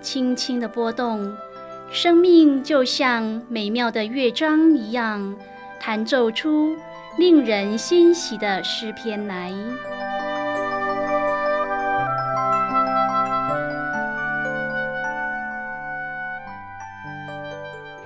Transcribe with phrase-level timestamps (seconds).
[0.00, 1.34] 轻轻的波动，
[1.90, 5.34] 生命就像美妙的乐章一样，
[5.80, 6.76] 弹奏出
[7.18, 9.52] 令人欣喜的诗篇来。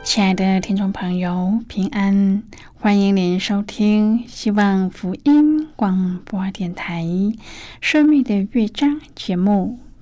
[0.03, 2.43] 亲爱的听众朋友，平安！
[2.75, 7.05] 欢迎您收听希望福音广播电台
[7.81, 9.79] 《生命的乐章》节目，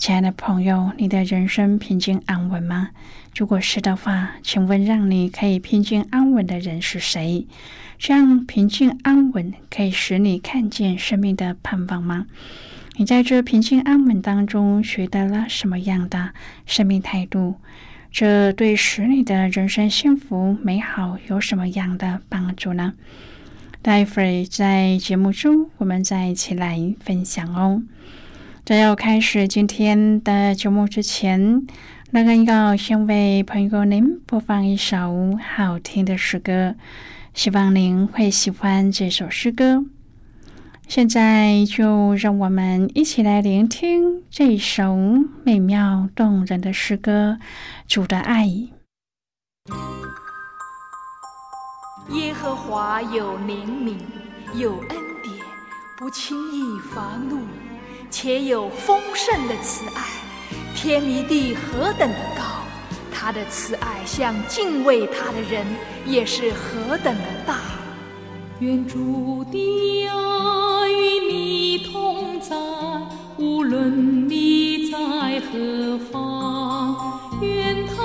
[0.00, 2.88] 亲爱的朋友，你的人生平静安稳吗？
[3.36, 7.46] 如果是的话，请问让你可以平静安稳的人是谁？
[7.98, 12.24] 这样平静安稳可以使你看见生命的盼望吗？
[12.96, 16.30] 你在这平静安稳当中学到了什么样的
[16.64, 17.56] 生命态度？
[18.10, 22.94] 这对使你的人生幸福美好有什么样的帮助呢？
[23.82, 27.82] 待会儿在节目中，我们再一起来分享哦。
[28.70, 31.66] 在要开始今天的节目之前。
[32.12, 36.76] 那个要先为朋友您播放一首好听的诗歌，
[37.34, 39.84] 希望您会喜欢这首诗歌。
[40.86, 44.96] 现在就让我们一起来聆听这首
[45.42, 47.38] 美妙动人的诗歌
[47.92, 48.46] 《主的爱》。
[52.12, 53.96] 耶和华有怜悯，
[54.54, 54.88] 有恩
[55.24, 55.34] 典，
[55.98, 57.40] 不轻易发怒，
[58.10, 60.02] 且有丰盛的慈爱。
[60.74, 62.42] 天离地何等的高，
[63.12, 65.66] 他的慈爱向敬畏他的人
[66.06, 67.60] 也是何等的大。
[68.60, 72.56] 愿主的爱与你同在，
[73.38, 77.20] 无论你在何方。
[77.40, 77.99] 愿他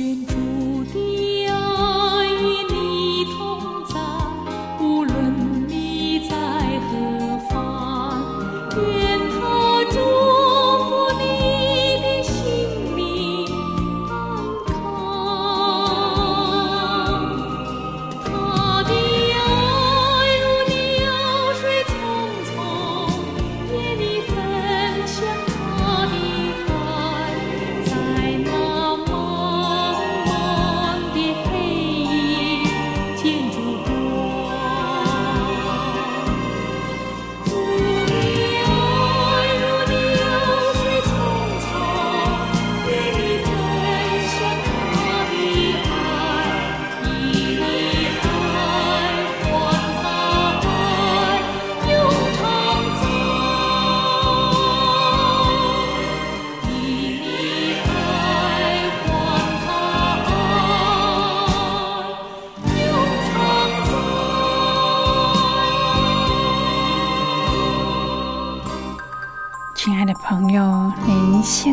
[0.00, 0.24] dream.
[0.24, 0.39] dream.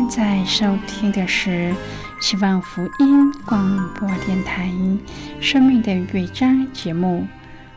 [0.08, 1.74] 在收听的是
[2.18, 4.66] 希望福音广播电台
[5.38, 7.26] 《生命的乐章》节目。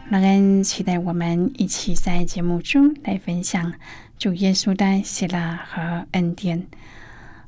[0.09, 3.73] 让人期待我们一起在节目中来分享
[4.17, 6.67] 主耶稣的喜乐和恩典。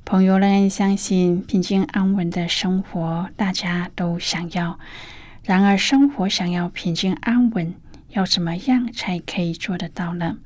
[0.04, 4.78] 朋友，让人相信平静安稳的生活，大家都想要。
[5.44, 7.74] 然而，生活想要平静安稳，
[8.10, 10.40] 要怎么样才可以做得到呢？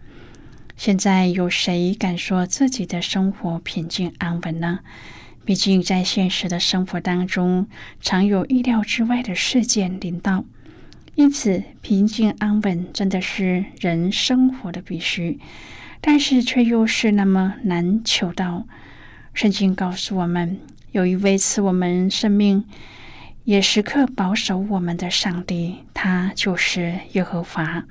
[0.77, 4.79] 现在有谁敢说自己的生活平静安稳呢？
[5.43, 7.67] 毕竟，在现实的生活当中，
[7.99, 10.45] 常有意料之外的事件临到。
[11.15, 15.39] 因此，平静安稳真的是人生活的必须，
[15.99, 18.67] 但是却又是那么难求到。
[19.33, 20.59] 圣经告诉我们，
[20.91, 22.63] 有一位赐我们生命，
[23.45, 27.83] 也时刻保守我们的上帝，他就是耶和华。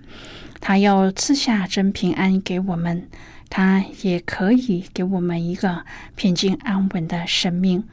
[0.68, 3.06] 他要赐下真平安给我们，
[3.48, 5.84] 他也可以给我们一个
[6.16, 7.84] 平静安稳的生命，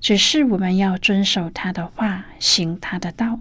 [0.00, 3.40] 只是我们要遵守他的话，行他的道。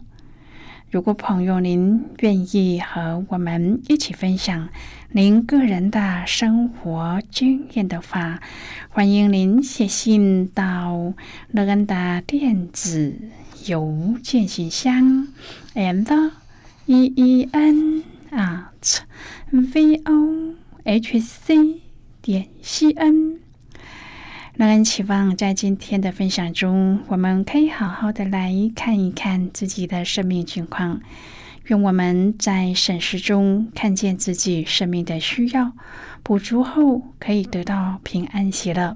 [0.92, 4.68] 如果朋友您愿意和我们一起分享
[5.14, 8.42] 您个人的生活经验的话，
[8.90, 11.14] 欢迎您写信到
[11.52, 13.16] 乐恩的电子
[13.68, 15.30] 邮件信箱
[15.76, 16.32] ：and
[16.88, 18.04] e e n
[18.36, 19.00] at
[19.52, 21.82] v o h c
[22.22, 23.40] 点 c n。
[24.56, 31.02] 让人期望，在今天的分享中，我们可以好好的来看一看自己的生命情况。
[31.66, 35.74] 愿我们在审视中看见自己生命的需要，
[36.22, 38.96] 补足后可以得到平安喜乐。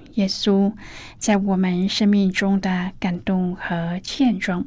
[0.15, 0.73] 耶稣
[1.17, 4.65] 在我们生命中的感动和见证。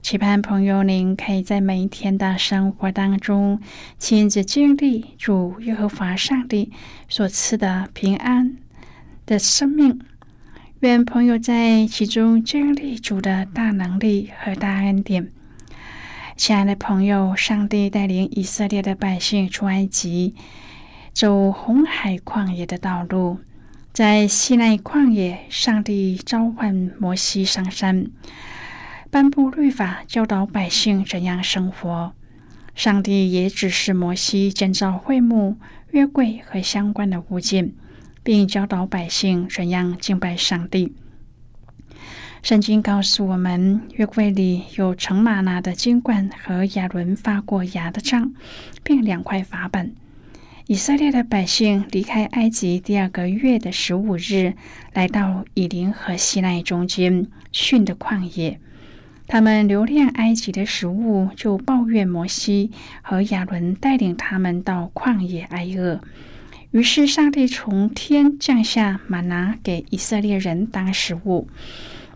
[0.00, 3.60] 期盼朋友您可以在每一天的生活当中，
[3.98, 6.72] 亲自经历主耶和华上帝
[7.08, 8.56] 所赐的平安。
[9.26, 10.00] 的生命，
[10.80, 15.30] 愿朋友在其中经历主的大能力和大恩典。
[16.34, 20.34] 亲爱的朋友，上帝带领以色列的百姓出埃及，
[21.12, 23.38] 走红海旷野的道路，
[23.92, 28.10] 在西奈旷野，上帝召唤摩西上山，
[29.10, 32.12] 颁布律法，教导百姓怎样生活。
[32.74, 35.56] 上帝也指示摩西建造会幕、
[35.90, 37.74] 约柜和相关的物件。
[38.20, 40.94] 并教导百姓怎样敬拜上帝。
[42.42, 48.34] 圣经告诉我们，约柜里有成玛拿的金冠和亚伦发过芽的杖，
[48.82, 49.94] 并两块法本。
[50.68, 54.52] 以色列的百姓离开埃及第二个月的十五日，
[54.92, 58.60] 来到以林和西奈中间逊的旷野。
[59.26, 62.70] 他们留恋埃及的食物，就抱怨摩西
[63.00, 66.02] 和亚伦带领他们到旷野挨饿。
[66.72, 71.48] 于是，上帝从天降下玛拿给以色列人当食物。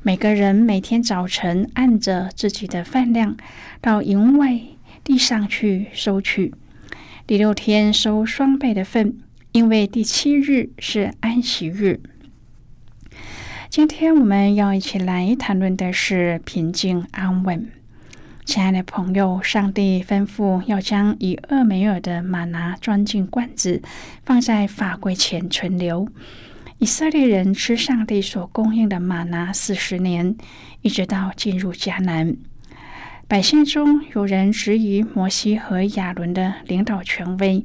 [0.02, 3.34] 每个人每天早晨按着自己的饭量
[3.80, 4.60] 到营外
[5.02, 6.52] 地上去收取。
[7.24, 9.16] 第六天收双倍的份，
[9.52, 12.00] 因为第七日是安息日。
[13.70, 17.70] 今天我们要一起来谈论的是平静安稳。
[18.44, 23.80] 亲爱的朋友，上帝吩咐要将以厄梅尔的玛拿装进罐子，
[24.24, 26.08] 放在法柜前存留。
[26.78, 30.36] 以色列人吃上帝所供应的玛拿四十年，
[30.80, 32.36] 一直到进入迦南。
[33.32, 37.64] 百姓中有人质疑摩西和亚伦的领导权威，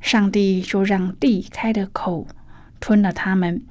[0.00, 2.26] 上帝就让地开了口，
[2.80, 3.62] 吞了他们。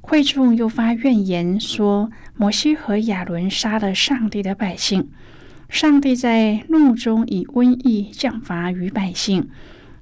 [0.00, 5.10] 会众又发怨言，说摩西和亚伦杀了上帝的百姓。
[5.68, 9.46] 上帝在怒中以瘟疫降罚于百姓，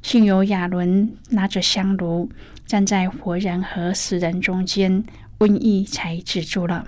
[0.02, 2.30] 幸有亚伦拿着香炉
[2.64, 5.02] 站在活人和死人中间，
[5.40, 6.86] 瘟疫才止住了。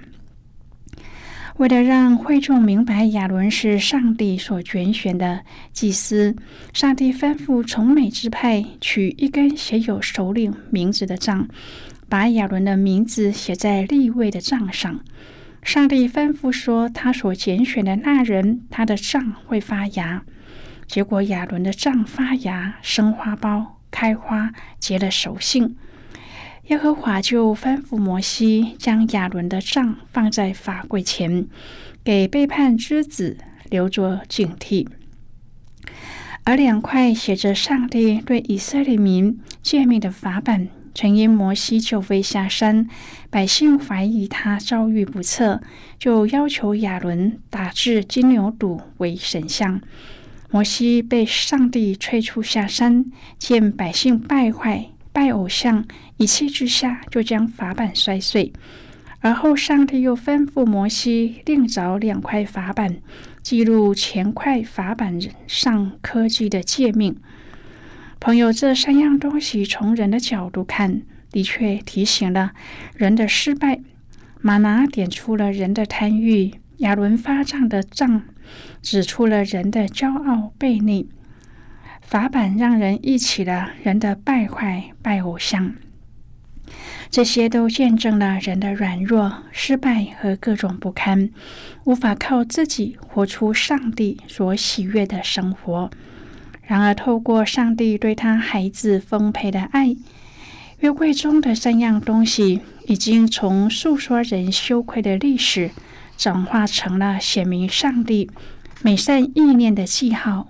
[1.58, 5.40] 为了让会众明白亚伦是上帝所拣选的
[5.72, 6.36] 祭司，
[6.72, 11.48] 上帝吩咐从美支派取一根写有首领名字的杖，
[12.08, 15.00] 把亚伦的名字写在立位的杖上。
[15.60, 20.22] 上帝吩咐说：“他所拣选的那人，他的杖会发芽。”
[20.86, 25.74] 结果亚伦的杖发芽，生花苞，开花，结了熟杏。
[26.68, 31.46] 耶和华就吩咐摩西，将亚伦的杖放在法柜前，
[32.04, 33.38] 给背叛之子
[33.70, 34.86] 留作警惕。
[36.44, 42.86] 而两块写着上帝对以色列民诫命的法板，曾因摩西就未下山，
[43.30, 45.62] 百姓怀疑他遭遇不测，
[45.98, 49.80] 就要求亚伦打制金牛犊为神像。
[50.50, 53.06] 摩西被上帝催促下山，
[53.38, 55.84] 见百姓败坏拜偶像，
[56.16, 58.52] 一气之下就将法板摔碎。
[59.18, 62.98] 而后，上帝又吩咐摩西另找两块法板，
[63.42, 67.16] 记录前块法板上科技的诫命。
[68.20, 72.52] 朋友，这三样东西从人的角度看，的确提醒了
[72.94, 73.80] 人的失败。
[74.40, 78.22] 玛拿点出了人的贪欲，亚伦发胀的杖。
[78.80, 81.08] 指出了人的骄傲悖逆，
[82.08, 85.74] 法版让人忆起了人的败坏、拜偶像，
[87.10, 91.28] 这些都见证了人的软弱、失败和各种不堪，
[91.84, 95.90] 无法靠自己活出上帝所喜悦的生活。
[96.62, 99.94] 然而，透过上帝对他孩子丰沛的爱，
[100.78, 105.72] 约柜中的三样东西已经从诉说人羞愧的历史。
[106.16, 108.28] 转化成了显明上帝
[108.82, 110.48] 美善意念的记号。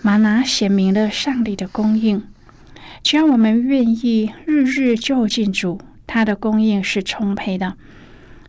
[0.00, 2.22] 玛拿显明了上帝的供应。
[3.02, 7.74] 只要我们愿意日日就近主，他的供应是充沛的。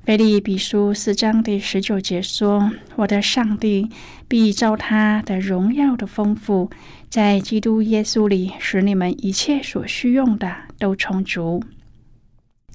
[0.05, 3.89] 腓利比书四章第十九节说：“我的上帝
[4.27, 6.71] 必照他的荣耀的丰富，
[7.09, 11.63] 在基督耶稣里，使你们一切所需用的都充足。”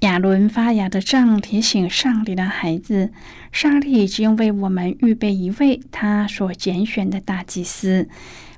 [0.01, 3.11] 亚伦发芽的杖提醒上帝的孩子，
[3.51, 8.09] 上帝已经为我们预备一位他所拣选的大祭司，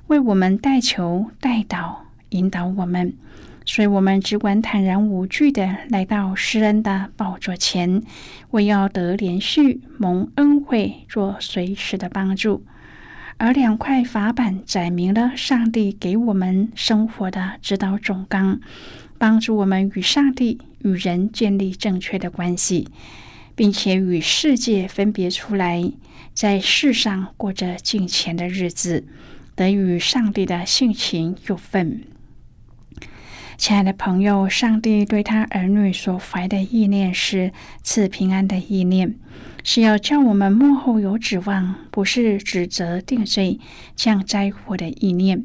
[0.07, 3.13] 为我们代求、代导、引导我们。
[3.65, 8.01] 所以，我们只管坦然无惧的来到施恩的宝座前，
[8.51, 12.63] 为要得连续蒙恩惠，做随时的帮助。
[13.35, 18.59] 而两块法板载明了上帝给我们生活的指导总纲。
[19.19, 22.87] 帮助我们与上帝、与人建立正确的关系，
[23.55, 25.91] 并且与世界分别出来，
[26.33, 29.05] 在世上过着敬虔的日子，
[29.57, 32.03] 得与上帝的性情有份。
[33.57, 37.51] 亲爱的朋友，上帝对他儿女所怀的意念是
[37.83, 39.15] 赐平安的意念，
[39.65, 43.59] 是要叫我们幕后有指望，不是指责定罪、
[43.95, 45.43] 降灾祸的意念。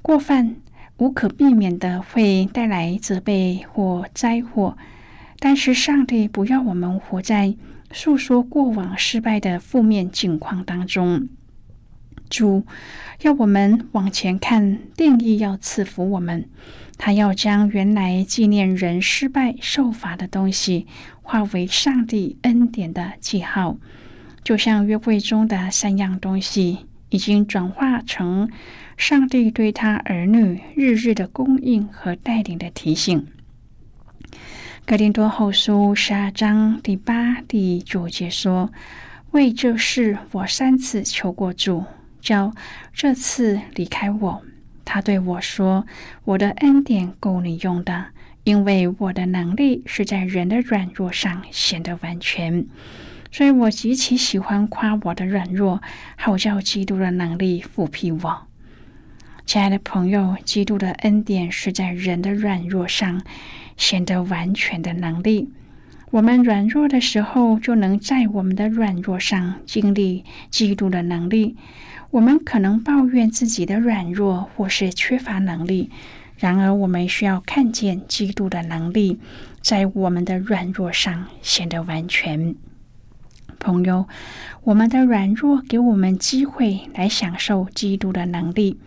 [0.00, 0.56] 过犯。
[0.98, 4.78] 无可避免的会带来责备或灾祸，
[5.38, 7.54] 但是上帝不要我们活在
[7.92, 11.28] 诉说过往失败的负面境况当中。
[12.28, 12.64] 主
[13.22, 16.48] 要我们往前看，定义要赐福我们，
[16.98, 20.86] 他要将原来纪念人失败受罚的东西，
[21.22, 23.78] 化为上帝恩典的记号，
[24.42, 28.50] 就像约会中的三样东西，已经转化成。
[28.96, 33.26] 上帝对他儿女日日的供应和带领的提醒。
[34.86, 38.72] 格林多后书十二章第八、第九节说
[39.32, 41.84] ：“为这事，我三次求过主，
[42.26, 42.52] 叫
[42.92, 44.42] 这次离开我。
[44.84, 45.86] 他对我说
[46.26, 48.06] ：‘我的恩典够你用的，
[48.42, 52.66] 因为我的能力是在人的软弱上显得完全。’
[53.30, 55.80] 所以我极其喜欢夸我的软弱，
[56.16, 58.48] 好叫基督的能力复辟我。”
[59.46, 63.22] 亲爱的朋友，基督的恩典是在人的软弱上
[63.76, 65.52] 显得完全的能力。
[66.10, 71.56] 我们软弱的时候，就能在我们的软弱上经历基督的能力。
[72.16, 75.90] 我们可能抱怨自己的软弱或是缺乏能力，
[76.38, 79.20] 然而我们需要看见基督的能力
[79.60, 82.54] 在我们的软弱上显得完全。
[83.58, 84.08] 朋友，
[84.62, 88.80] 我们的软弱给我们机会来享受基督的能力。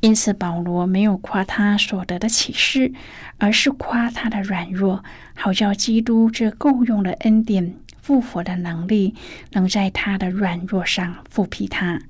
[0.00, 2.94] 因此，保罗没有夸他所得的启示，
[3.36, 9.14] 而是夸他的软弱，好叫基督这够用的恩典、复活的能力，
[9.50, 12.00] 能在他的软弱上复辟他。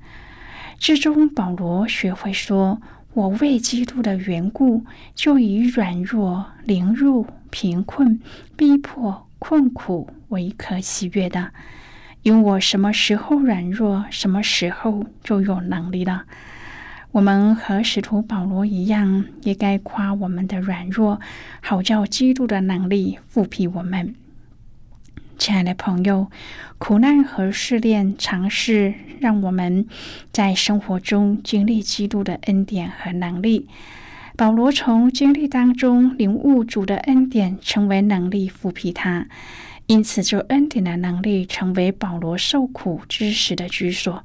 [0.83, 2.81] 之中，保罗学会说
[3.15, 4.83] ：“我为基督的缘故，
[5.15, 8.19] 就以软弱、凌辱、贫困、
[8.57, 11.51] 逼迫、困苦为可喜悦的，
[12.23, 16.25] 因我什么时候软弱，什么时候就有能力了。”
[17.13, 21.21] 我们和使徒保罗一样，也该夸我们的软弱，
[21.61, 24.15] 好叫基督的能力复辟我们。
[25.37, 26.29] 亲爱的朋友，
[26.77, 29.85] 苦难和试炼尝试让我们
[30.31, 33.67] 在生活中经历基督的恩典和能力。
[34.37, 39.27] 保罗从经历当中领悟主的恩典，成为能力复辟他，
[39.87, 44.23] 因此这恩典的能力成为保罗受苦之时的居所。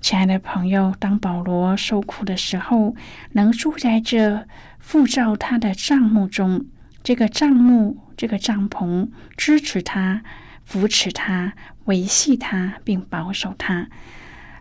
[0.00, 2.94] 亲爱的朋友，当保罗受苦的时候，
[3.32, 4.46] 能住在这
[4.78, 6.66] 复造他的帐幕中，
[7.02, 10.22] 这个帐幕、这个帐篷支持他、
[10.64, 11.54] 扶持他、
[11.84, 13.88] 维系他，并保守他。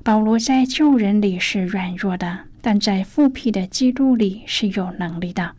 [0.04, 5.56] 保罗在旧人里是软弱的，但在复辟的基督里是有能力的。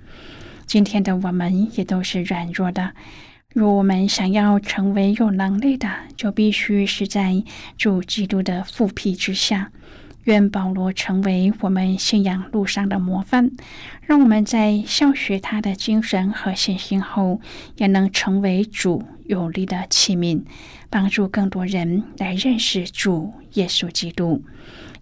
[0.67, 2.93] 今天的我们也都是软弱的。
[3.55, 7.43] 若我们想要成为有能力的，就必须是在
[7.79, 9.73] 主基督的复辟之下。
[10.27, 13.53] 愿保罗成为我们信仰路上的模范，
[14.03, 17.41] 让我们在效学他的精神和信心后，
[17.77, 20.43] 也能成为主有力的器皿，
[20.91, 24.43] 帮助更多人来认识主耶稣基督，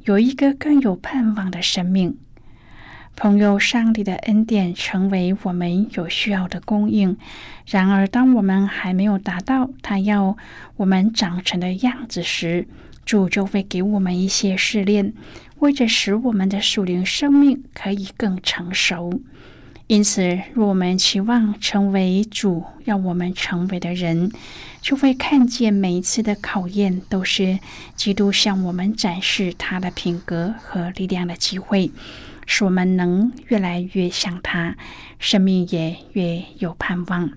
[0.05, 2.19] 有一个更有盼望的生命。
[3.17, 7.17] 朋友，上帝的恩典成为我们有需要的供应。
[7.65, 10.37] 然而，当我们还没有达到他要
[10.77, 12.67] 我们长成的样子时，
[13.05, 15.13] 主就会给我们一些试炼，
[15.59, 19.21] 为着使我们的属灵生命可以更成熟。
[19.87, 24.33] 因此，若我们期望成为主要我们成为的人，
[24.81, 27.59] 就会看见每一次的考验都是
[27.95, 31.93] 基督向我们展示他的品格和力量的机会。
[32.47, 34.77] 使我们能越来越像他，
[35.19, 37.33] 生命也越有盼望。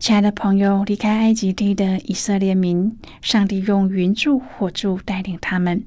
[0.00, 5.84] 亲爱的朋友，离开埃及地的以色列民，上帝用云柱火柱带领他们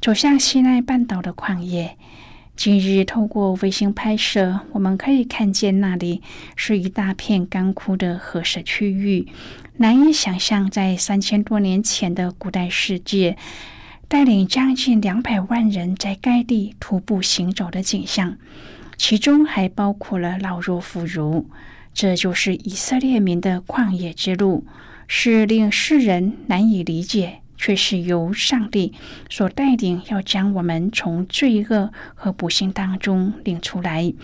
[0.00, 1.96] 走向西奈半岛的旷野。
[2.56, 6.22] 今日透过卫星拍摄，我们可以看见那里
[6.56, 9.28] 是一大片干枯的河舍区域，
[9.76, 13.36] 难以想象在三千多年前的古代世界。
[14.06, 18.38] 带领将近两百万人在该地徒步行走的景象，
[18.96, 21.44] 其中还包括了老弱妇孺。
[21.98, 24.64] 这就是以色列民的旷野之路，
[25.08, 28.92] 是令世人难以理解，却是由上帝
[29.28, 34.14] 所带领，要将我们从罪恶和不幸当中领出来，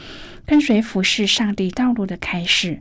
[0.46, 2.80] 跟随服侍上帝道路的开始。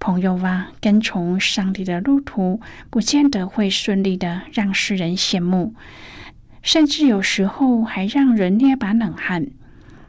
[0.00, 5.76] 朋友啊，跟从上帝的路途，不见得会顺利的让世人羡慕。
[6.60, 9.46] 甚至有时候还让人捏把冷汗。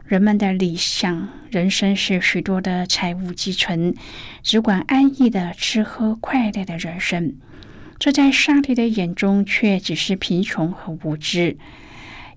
[0.09, 3.93] 人们的理想人生是许多的财物积存，
[4.41, 7.35] 只管安逸的吃喝快乐的人生。
[7.99, 11.57] 这在上帝的眼中却只是贫穷和无知。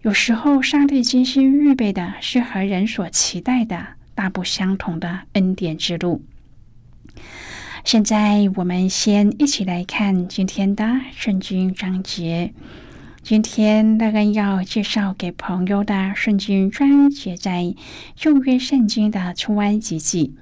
[0.02, 6.22] 有时候，上帝精心预备的是和人所期待的大不相同的恩典之路。
[7.84, 12.52] 现在，我们先一起来看今天的圣经章节。
[13.22, 17.72] 今天乐恩要介绍给朋友的圣经章节，在
[18.16, 20.34] 旧约圣经的出埃及记。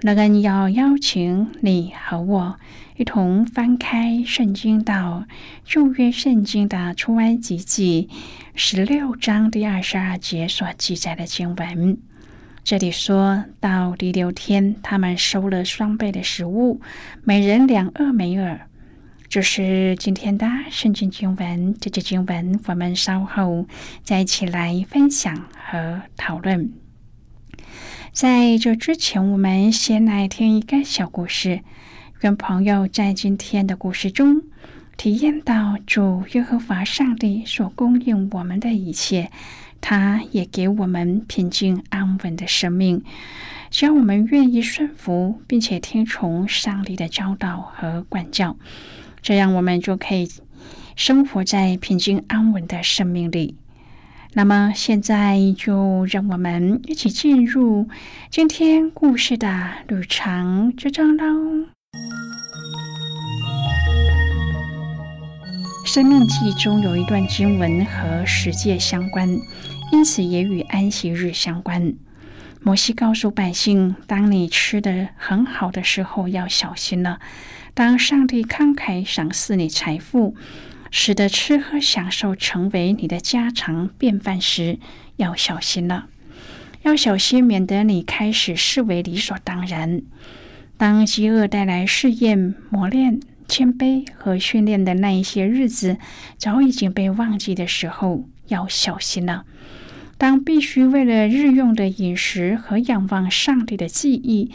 [0.00, 2.58] 乐恩要邀请你和我
[2.96, 5.26] 一同翻开圣经到
[5.66, 8.08] 旧约圣经的出埃及记
[8.54, 11.98] 十六章第二十二节所记载的经文。
[12.64, 16.80] 这里说到第六天，他们收了双倍的食物，
[17.22, 18.66] 每人两厄梅尔。
[19.28, 23.66] 这是今天的圣经经文，这节经文我们稍后
[24.04, 26.72] 再一起来分享和讨论。
[28.12, 31.60] 在这之前，我们先来听一个小故事，
[32.20, 34.42] 跟朋友在今天的故事中
[34.96, 39.32] 体验到主耶和华上帝所供应我们的一切，
[39.80, 43.02] 他也给我们平静安稳的生命。
[43.70, 48.56] 只要我们愿意顺服，并且听从上帝的教导和管教。
[49.24, 50.28] 这样，我们就可以
[50.96, 53.56] 生活在平静安稳的生命里。
[54.34, 57.88] 那么，现在就让我们一起进入
[58.30, 61.24] 今天故事的旅程之中喽。
[65.86, 69.26] 生命记中有一段经文和十诫相关，
[69.90, 71.94] 因此也与安息日相关。
[72.66, 77.20] 摩西告诉百姓：“当你吃的很好的时候，要小心了。”
[77.74, 80.34] 当上帝慷慨赏赐你财富，
[80.90, 84.78] 使得吃喝享受成为你的家常便饭时，
[85.16, 86.06] 要小心了。
[86.84, 90.00] 要小心，免得你开始视为理所当然。
[90.78, 95.98] 当饥饿带来试验、磨练、谦卑和训练的那一些日子
[96.38, 99.44] 早已经被忘记的时候，要小心了。
[100.18, 104.50] 当必须为了日用的饮食和仰望上帝的记忆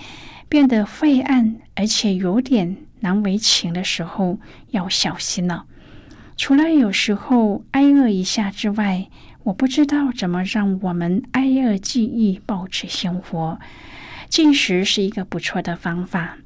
[0.48, 2.78] 变得晦暗，而且有点。
[3.02, 4.40] 难为情的时候
[4.72, 5.64] 要小心了。
[6.36, 9.08] 除了有时候挨饿一下之外，
[9.44, 13.58] 我不知道怎么让我们挨饿记忆保持鲜活。
[14.28, 16.40] 进食是一个不错的方法，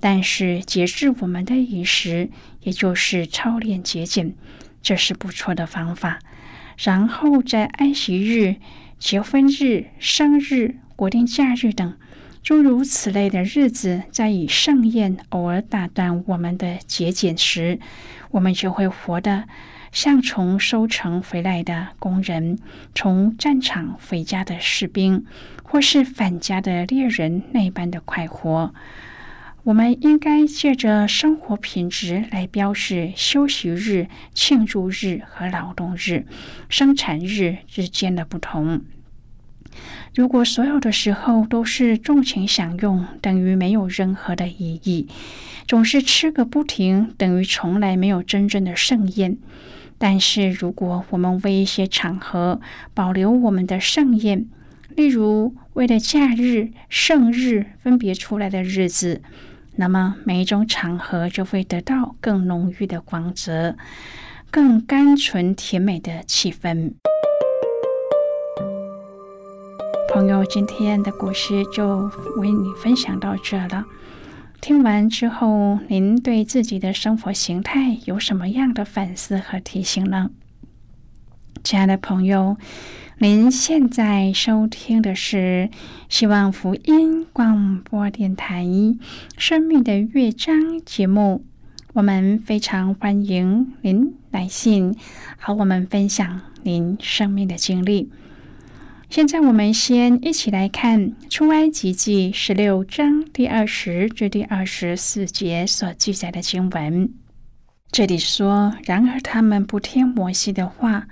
[0.00, 2.30] 但是节制我们的饮食，
[2.62, 4.34] 也就是操练节俭，
[4.82, 6.20] 这是不错的方法。
[6.78, 8.56] 然后在安息日、
[8.98, 11.96] 结婚日、生日、国定假日等
[12.40, 17.80] 诸如此类的日子，在以盛宴偶尔打断我们的节俭时，
[18.30, 19.44] 我们就会活得
[19.90, 22.58] 像从收成回来的工人，
[22.94, 25.26] 从战场回家的士兵，
[25.64, 28.72] 或是返家的猎人那般的快活。
[29.68, 36.24] 我们应该借着生活品质来标示休息日、庆祝日和劳动日、
[36.70, 38.80] 生产日之间的不同。
[40.14, 45.06] 如果所有的时候都是纵情享用，等于没有任何的意义；
[45.66, 49.36] 总是吃个不停，等于从来没有真正的盛宴。
[49.98, 52.58] 但是，如果我们为一些场合
[52.94, 54.46] 保留我们的盛宴，
[54.96, 59.20] 例如为了假日、圣日分别出来的日子，
[59.80, 63.76] 那么每一种场合就会得到更浓郁的光泽，
[64.50, 66.94] 更甘醇甜美的气氛。
[70.12, 73.84] 朋友，今天的故事就为你分享到这了。
[74.60, 80.30] 听完之后，您对自己的生活形态有什么样的反思和提醒呢？
[81.62, 82.56] 亲爱的朋友。
[83.20, 85.70] 您现在收听的是
[86.08, 88.64] 希望福音广播电台
[89.36, 91.44] 《生命的乐章》节目，
[91.94, 94.94] 我们非常欢迎您来信
[95.36, 98.08] 和我们分享您生命的经历。
[99.10, 107.12] 现在，我们先一起来看《出埃及记》十六章第二十至第二十四节所记载的经文。
[107.90, 111.06] 这里说：“然而他们不听摩西的话。”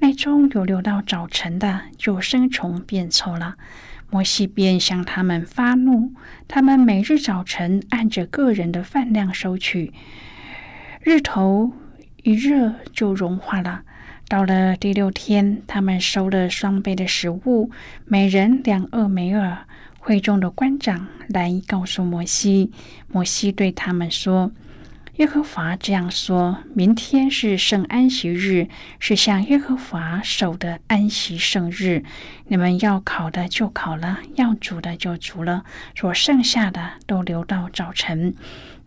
[0.00, 3.54] 那中有留到早晨的，就生虫变臭了。
[4.10, 6.12] 摩西便向他们发怒，
[6.48, 9.92] 他们每日早晨按着个人的饭量收取，
[11.02, 11.72] 日头
[12.24, 13.82] 一热就融化了。
[14.26, 17.70] 到了第六天，他们收了双倍的食物，
[18.04, 19.58] 每人两厄梅尔。
[19.98, 22.72] 会众的官长来告诉摩西，
[23.06, 24.50] 摩西对他们说。
[25.16, 32.02] 耶和华这样说：“明天是圣安息日，是向耶和华守的安息圣日。
[32.48, 38.34] 你们要烤的就烤了，要煮的就煮了，所剩下的都留到早晨。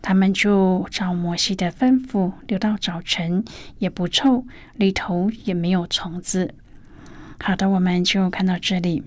[0.02, 3.44] 他们就照摩西的吩咐留到早晨，
[3.78, 6.54] 也不臭，里头也没有虫子。”
[7.38, 9.04] 好的，我们就看到这里，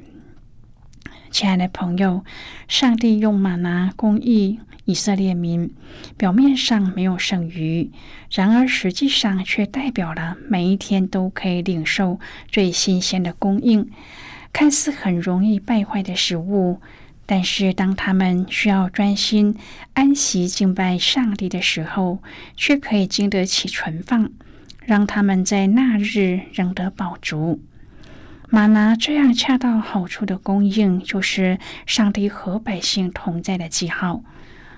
[1.29, 2.23] 亲爱的朋友，
[2.67, 4.59] 上帝用马拿公义。
[4.85, 5.71] 以色列民
[6.17, 7.91] 表面上没有剩余，
[8.31, 13.87] 然而实际上却代表了每一天都可以领受最新鲜的供应。
[14.51, 16.81] 看似很容易败坏的食物，
[17.27, 19.55] 但是当他们需要专心
[19.93, 22.17] 安息敬拜上帝的时候，
[22.55, 24.31] 却可以经得起存放，
[24.83, 27.61] 让他们在那日仍得饱足。
[28.51, 34.23] 玛拿这样恰到好处的供应，就是上帝和百姓同在的记号。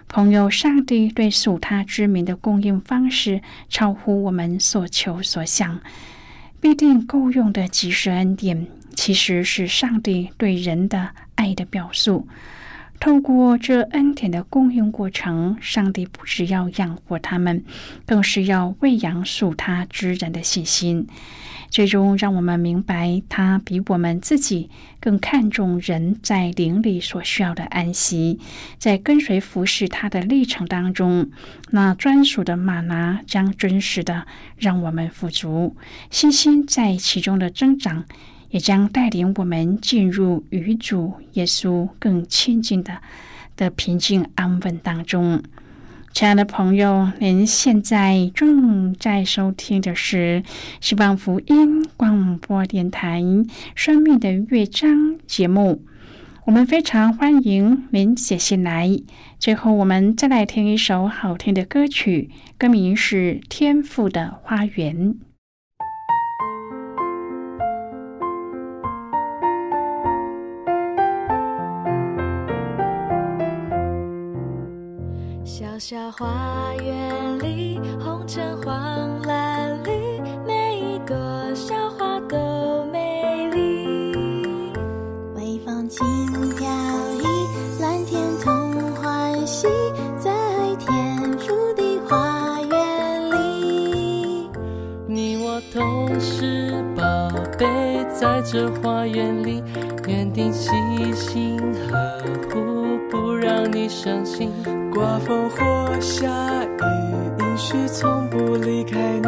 [0.09, 5.79] 朋友，上帝对属他之名的供应方式超乎我们所求所想，
[6.59, 12.27] 必定够用的及时恩典，其实是上帝对人的爱的表述。
[12.99, 17.63] 透过这恩典的供应过程，上帝不只要养活他们，
[18.05, 21.07] 更是要喂养属他之人的信心。
[21.71, 28.39] 最终让我们明白，他比我们自己更看重人在灵里所需要的安息。
[28.77, 31.31] 在跟随服侍他的历程当中，
[31.69, 35.77] 那专属的玛拿将真实的让我们富足，
[36.09, 38.03] 信心在其中的增长，
[38.49, 43.01] 也将带领我们进入与主耶稣更亲近的
[43.55, 45.41] 的平静安稳当中。
[46.13, 50.43] 亲爱的朋友，您现在正在收听的是
[50.81, 53.21] 希望福音广播电台
[53.75, 54.91] 《生命的乐章》
[55.25, 55.83] 节目。
[56.45, 58.99] 我们非常欢迎您写信来。
[59.39, 65.13] 最后，我们再来听一首好听的歌曲，歌名是《天赋的花园》。
[75.81, 81.17] 小花园里，红橙黄蓝绿，每一朵
[81.55, 84.13] 小花都美丽。
[85.35, 86.05] 微风轻
[86.55, 86.67] 飘
[87.17, 87.23] 逸，
[87.81, 89.67] 蓝天同欢喜，
[90.19, 90.31] 在
[90.77, 94.47] 天父的花园里。
[95.07, 97.03] 你我都是宝
[97.57, 99.63] 贝，在这花园里，
[100.07, 100.69] 园丁细
[101.15, 102.21] 心呵
[102.53, 102.70] 护，
[103.81, 104.51] 你伤心。
[104.93, 106.29] 刮风或下
[106.63, 106.83] 雨，
[107.39, 109.27] 应许从不离开你。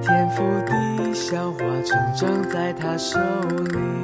[0.00, 3.16] 天赋的消化成长在他手
[3.50, 4.01] 里。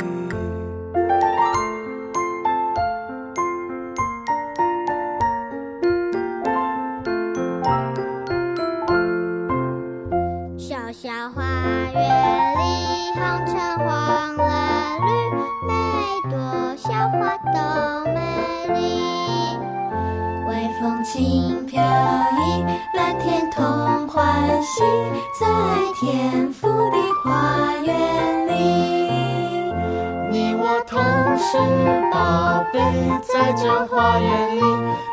[32.11, 32.81] 宝贝，
[33.23, 34.61] 在这花园里，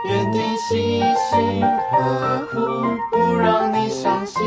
[0.09, 2.55] 园丁细心呵护，
[3.11, 4.41] 不让你伤心。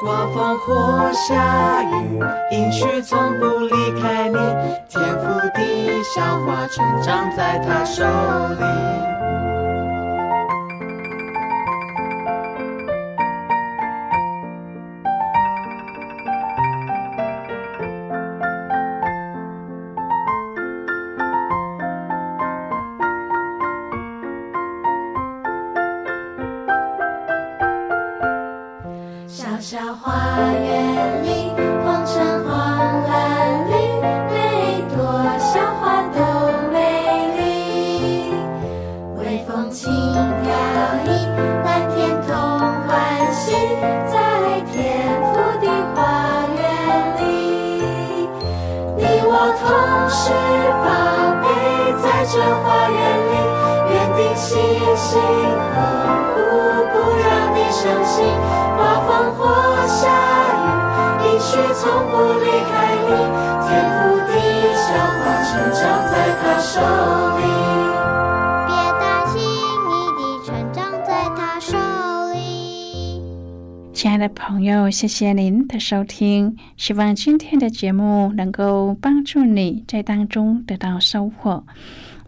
[0.00, 4.36] 刮风或下雨，阴虚从不离开你。
[4.88, 8.71] 天赋地小花，成长在他手里。
[30.02, 30.10] 花
[30.50, 31.52] 园里，
[31.84, 32.52] 红橙黄
[33.06, 33.72] 蓝绿，
[34.32, 34.98] 每朵
[35.38, 36.18] 小花都
[36.72, 36.74] 美
[37.36, 38.34] 丽。
[39.16, 40.50] 微风轻飘
[41.06, 41.08] 逸，
[41.64, 42.34] 蓝天同
[42.88, 43.54] 欢喜，
[44.10, 44.18] 在
[44.72, 46.00] 天父的花
[46.58, 46.60] 园
[47.20, 47.22] 里，
[48.96, 49.30] 你我
[49.62, 49.64] 同
[50.10, 50.34] 是
[50.82, 50.84] 宝
[51.44, 51.46] 贝，
[52.02, 52.34] 在这
[52.64, 52.98] 花园
[53.30, 53.32] 里，
[53.86, 54.50] 约定齐
[54.96, 55.08] 心
[55.76, 55.78] 呵
[56.34, 56.36] 护，
[56.90, 58.26] 不让你伤心。
[61.74, 62.72] 从不离开
[63.08, 63.10] 你。
[63.64, 64.30] 天赋地
[64.76, 64.86] 小
[65.18, 65.80] 花，成长
[66.10, 66.70] 在他手
[67.38, 67.40] 里。
[68.66, 69.40] 别担心，
[69.88, 71.70] 你的成长在他手
[72.34, 72.38] 里。
[73.92, 76.56] 亲爱的朋友，谢谢您的收听。
[76.76, 81.64] 希望今天的节目能够帮助你在当中得到收获。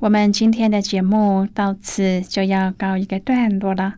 [0.04, 3.94] 我们今天的节目到此就要告一个段落了。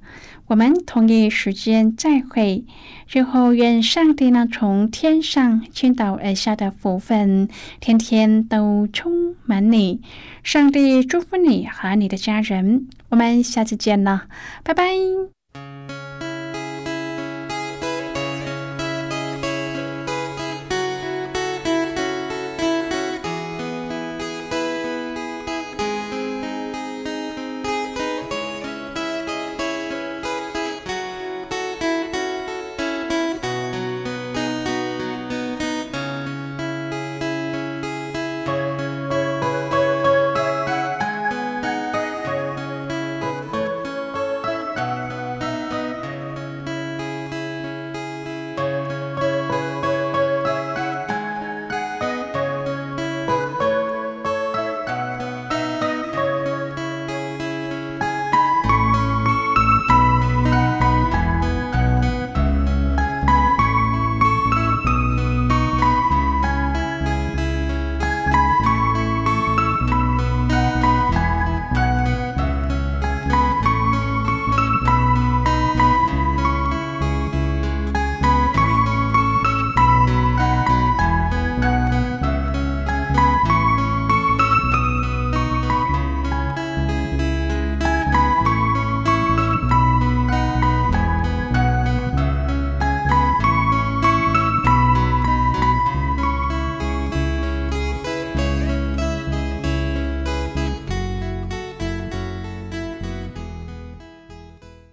[0.46, 2.64] 我们同一时间再会。
[3.08, 7.48] 最后，愿上帝呢从天上倾倒而下的福分，
[7.80, 10.00] 天天都充满你。
[10.44, 12.86] 上帝祝福你和你的家人。
[13.08, 14.28] 我们下次见了，
[14.62, 15.35] 拜拜。